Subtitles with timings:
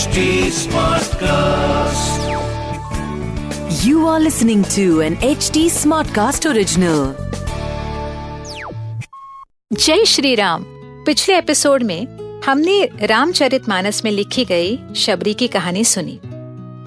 [0.00, 0.20] HD
[0.56, 2.20] Smartcast.
[3.84, 7.02] You are listening to an HD Smartcast original.
[9.72, 10.64] जय श्री राम
[11.06, 16.18] पिछले episode में हमने रामचरितमानस में लिखी गई शबरी की कहानी सुनी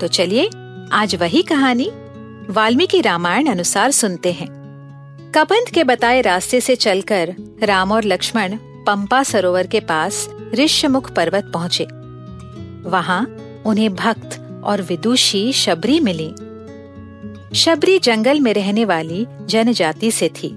[0.02, 0.50] तो चलिए
[0.93, 1.89] आज वही कहानी
[2.50, 4.50] वाल्मीकि रामायण अनुसार सुनते हैं
[5.36, 8.57] कबंध के बताए रास्ते से चलकर राम और लक्ष्मण
[8.88, 12.03] पंपा सरोवर के पास ऋष्यमुख पर्वत पहुँचे
[12.86, 13.26] वहाँ
[13.66, 16.34] उन्हें भक्त और विदुषी शबरी मिली।
[17.55, 20.50] शबरी जंगल में रहने वाली जनजाति से थी,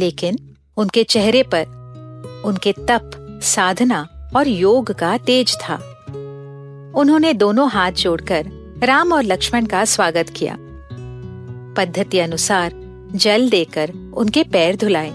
[0.00, 0.38] लेकिन
[0.76, 3.10] उनके चेहरे पर उनके तप,
[3.42, 5.74] साधना और योग का तेज था।
[6.96, 8.46] उन्होंने दोनों हाथ जोड़कर
[8.84, 10.56] राम और लक्ष्मण का स्वागत किया।
[11.76, 12.72] पद्धति अनुसार
[13.14, 15.10] जल देकर उनके पैर धुलाए।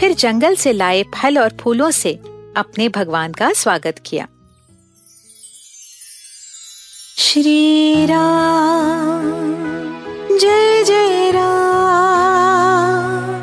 [0.00, 2.14] फिर जंगल से लाए फल और फूलों से
[2.56, 4.28] अपने भगवान का स्वागत किया।
[7.20, 9.22] श्री राम
[10.38, 13.34] जय जय राम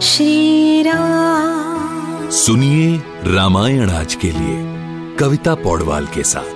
[0.00, 3.02] श्री राम। सुनिए
[3.34, 4.76] रामायण आज के लिए
[5.16, 6.54] कविता पौडवाल के साथ।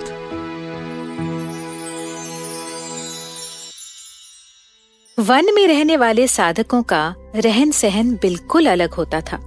[5.20, 9.40] वन में रहने वाले साधकों का रहन सहन बिल्कुल अलग होता था।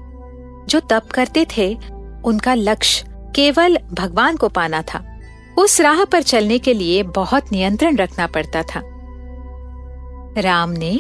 [0.70, 1.78] जो तप करते थे
[2.26, 5.11] उनका लक्ष्य केवल भगवान को पाना था।
[5.58, 8.82] उस राह पर चलने के लिए बहुत नियंत्रण रखना पड़ता था।
[10.38, 11.00] राम ने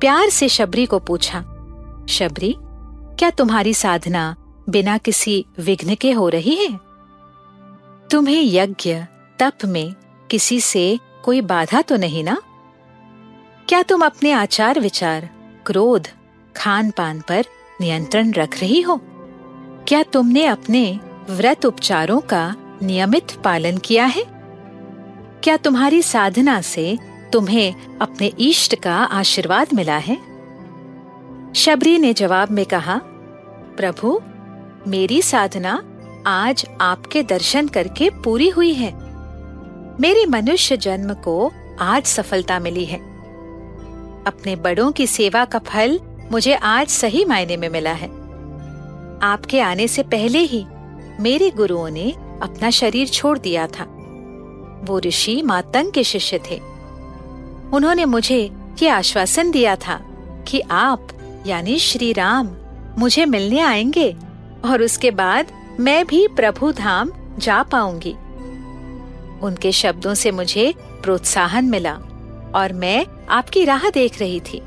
[0.00, 1.40] प्यार से शबरी को पूछा,
[2.08, 2.54] शबरी,
[3.18, 4.36] क्या तुम्हारी साधना
[4.68, 6.80] बिना किसी विघ्न के हो रही है?
[8.10, 8.94] तुम्हें यज्ञ,
[9.38, 9.94] तप में
[10.30, 12.36] किसी से कोई बाधा तो नहीं ना?
[13.68, 15.28] क्या तुम अपने आचार विचार,
[15.66, 16.08] क्रोध
[16.56, 17.44] खान पान पर
[17.80, 19.00] नियंत्रण रख रही हो?
[19.88, 24.24] क्या तुमने अपने व्रत उपचारों का नियमित पालन किया है?
[25.42, 26.98] क्या तुम्हारी साधना से
[27.32, 30.30] तुम्हें अपने इष्ट का आशीर्वाद मिला है?
[31.54, 33.00] शबरी ने जवाब में कहा,
[33.76, 34.20] प्रभु,
[34.88, 35.82] मेरी साधना
[36.26, 38.92] आज आपके दर्शन करके पूरी हुई है।
[40.00, 42.98] मेरे मनुष्य जन्म को आज सफलता मिली है।
[44.24, 46.00] अपने बड़ों की सेवा का फल
[46.32, 48.08] मुझे आज सही मायने में मिला है।
[49.22, 50.66] आपके आने से पहले ही
[51.20, 53.84] मेरे गुरुओं ने अपना शरीर छोड़ दिया था।
[54.84, 56.60] वो ऋषि मातंग के शिष्य थे।
[57.72, 58.50] उन्होंने मुझे
[58.82, 60.00] ये आश्वासन दिया था
[60.48, 61.08] कि आप,
[61.46, 62.48] यानी श्री राम,
[62.98, 64.16] मुझे मिलने आएँगे
[64.64, 65.46] और उसके बाद
[65.80, 68.16] मैं भी प्रभु धाम जा पाऊँगी।
[69.42, 71.94] उनके शब्दों से मुझे प्रोत्साहन मिला
[72.54, 74.62] और मैं आपकी राह देख रही थी।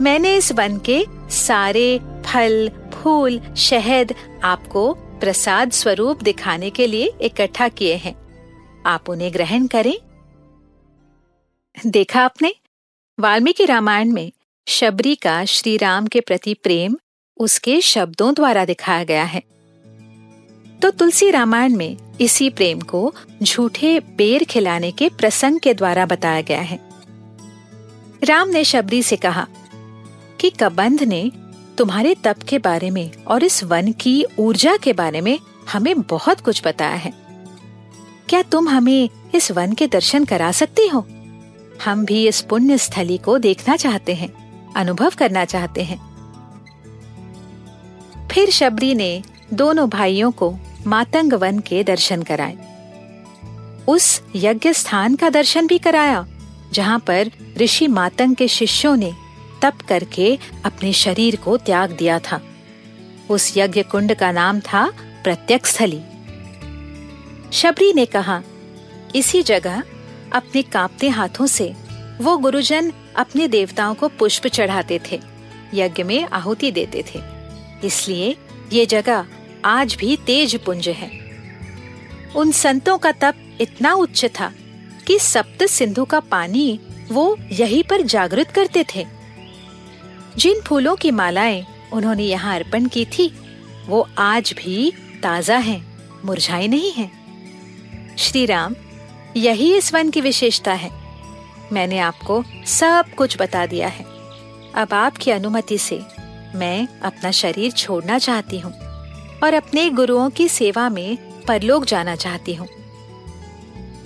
[0.00, 4.14] मैंने इस वन के सारे फल, फूल, शहद
[4.44, 8.14] आपको प्रसाद स्वरूप दिखाने के लिए इकट्ठा किए हैं।
[8.86, 9.94] आप उन्हें ग्रहण करें।
[11.86, 12.54] देखा आपने?
[13.20, 14.32] वाल्मीकि रामायण में
[14.68, 16.96] शबरी का श्री राम के प्रति प्रेम
[17.36, 19.40] उसके शब्दों द्वारा दिखाया गया है।
[20.80, 26.40] तो तुलसी रामायण में इसी प्रेम को झूठे बेर खिलाने के प्रसंग के द्वारा बताया
[26.40, 26.78] गया है।
[28.24, 29.46] राम ने शबरी से कहा
[30.40, 31.30] कि कबंध ने
[31.80, 35.38] तुम्हारे तप के बारे में और इस वन की ऊर्जा के बारे में
[35.72, 37.12] हमें बहुत कुछ बताया है।
[38.28, 41.06] क्या तुम हमें इस वन के दर्शन करा सकती हो?
[41.84, 44.28] हम भी इस पुण्य स्थली को देखना चाहते हैं,
[44.74, 45.98] अनुभव करना चाहते हैं।
[48.28, 49.22] फिर शबरी ने
[49.54, 52.58] दोनों भाइयों को मातंग वन के दर्शन कराए।
[53.88, 56.26] उस यज्ञ स्थान का दर्शन भी कराया,
[56.72, 59.12] जहाँ पर ऋषि मातंग के शिष्यों ने
[59.62, 62.40] तप करके अपने शरीर को त्याग दिया था।
[63.30, 64.92] उस यज्ञ कुंड का नाम था
[65.24, 66.00] प्रत्यक्ष स्थली
[67.52, 68.42] शबरी ने कहा,
[69.16, 69.82] इसी जगह,
[70.32, 71.74] अपने कांपते हाथों से,
[72.20, 75.20] वो गुरुजन अपने देवताओं को पुष्प चढ़ाते थे,
[75.74, 77.20] यज्ञ में आहुति देते थे।
[77.84, 78.36] इसलिए
[78.72, 79.26] ये जगह
[79.64, 81.10] आज भी तेज पुंज है।
[82.36, 84.52] उन संतों का तप इतना उच्च था
[85.06, 86.80] कि सप्त सिंधु का पानी
[87.12, 89.19] वो यहीं पर जागृत करते थे।
[90.36, 93.32] जिन फूलों की मालाएँ उन्होंने यहाँ अर्पण की थी
[93.86, 94.92] वो आज भी
[95.22, 95.82] ताज़ा हैं,
[96.24, 98.74] मुरझाई नहीं हैं। श्री राम
[99.36, 100.90] यही इस वन की विशेषता है।
[101.72, 104.04] मैंने आपको सब कुछ बता दिया है।
[104.74, 106.00] अब आपकी अनुमति से
[106.54, 108.72] मैं अपना शरीर छोड़ना चाहती हूँ
[109.44, 111.16] और अपने गुरुओं की सेवा में
[111.48, 112.68] परलोक जाना चाहती हूँ।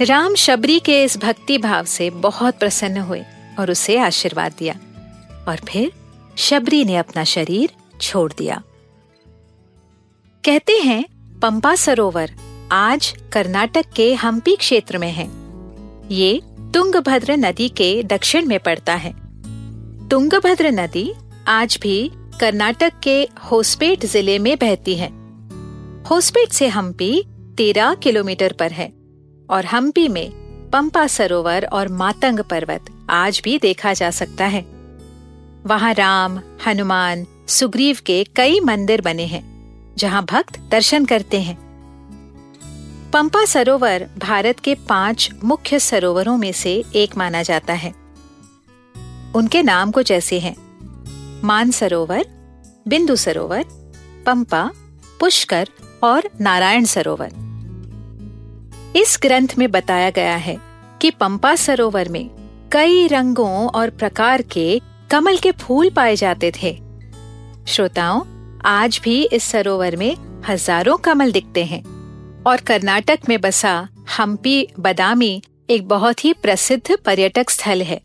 [0.01, 3.23] राम शबरी के इस भक्ति भाव से बहुत प्रसन्न हुए
[3.59, 4.75] और उसे आशीर्वाद दिया।
[5.49, 5.93] और फिर
[6.37, 8.63] शबरी ने अपना शरीर छोड़ दिया।
[10.45, 11.05] कहते हैं,
[11.43, 12.31] पंपा सरोवर,
[12.73, 15.29] आज कर्नाटक के हम्पी क्षेत्र में है।
[16.11, 16.41] ये
[16.75, 19.13] तुंगभद्र नदी के दक्षिण में पड़ता है।
[20.09, 21.13] तुंगभद्र नदी
[21.49, 22.11] आज भी
[22.41, 25.09] कर्नाटक के होस्पेट ज़िले में बहती है।
[26.11, 27.25] होस्पेट से हम्पी
[27.57, 28.93] तेरह किलोमीटर पर है
[29.51, 30.31] और हम्पी में
[30.71, 34.74] पंपा सरोवर और मातंग पर्वत आज भी देखा जा सकता है।
[35.67, 39.45] वहाँ राम, हनुमान, सुग्रीव के कई मंदिर बने हैं,
[39.97, 41.59] जहाँ भक्त दर्शन करते हैं।
[43.13, 47.95] पंपा सरोवर भारत के पाँच मुख्य सरोवरों में से एक माना जाता है।
[49.35, 50.57] उनके नाम कुछ ऐसे हैं।
[51.45, 52.27] मान सरोवर,
[52.89, 53.65] बिंदु सरोवर,
[54.27, 54.71] पंपा,
[55.21, 55.69] पुष्कर
[56.05, 57.33] और नारायण सरोवर।
[58.97, 60.59] इस ग्रंथ में बताया गया है
[61.03, 62.31] कि पंपा सरोवर में
[62.73, 64.81] कई रंगों और प्रकार के
[65.15, 66.81] कमल के फूल पाए जाते थे।
[67.69, 68.23] श्रोताओं,
[68.65, 70.17] आज भी इस सरोवर में
[70.49, 71.83] हज़ारों कमल दिखते हैं।
[72.43, 73.89] और कर्नाटक में बसा
[74.19, 78.01] हम्पी बदामी एक बहुत ही प्रसिद्ध पर्यटक स्थल है।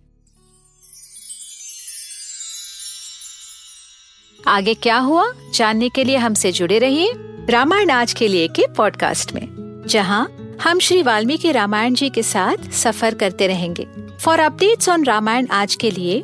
[4.47, 5.25] आगे क्या हुआ?
[5.53, 7.13] जानने के लिए हमसे जुड़े रहिए
[7.49, 12.71] रामायण आज के लिए के पॉडकास्ट में, जहाँ हम श्री वाल्मीकि रामायण जी के साथ
[12.71, 16.23] सफ़र करते रहेंगे। फॉर अपडेट्स ऑन रामायण आज के लिए